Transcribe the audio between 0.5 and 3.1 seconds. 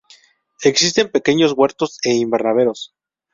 Existen pequeños huertos e invernaderos.